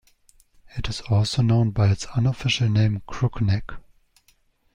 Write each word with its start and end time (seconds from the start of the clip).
It 0.77 0.89
is 0.89 1.01
also 1.11 1.43
known 1.43 1.69
by 1.69 1.91
its 1.91 2.07
unofficial 2.07 2.67
name 2.67 3.03
Crookneck. 3.07 3.77